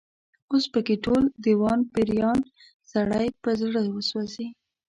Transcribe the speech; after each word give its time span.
اوس 0.51 0.63
په 0.73 0.79
کې 0.85 0.95
ټول، 1.05 1.23
دېوان 1.45 1.79
پيریان، 1.93 2.39
سړی 2.91 3.27
په 3.41 3.49
زړه 3.61 3.79
وسوځي 3.95 4.47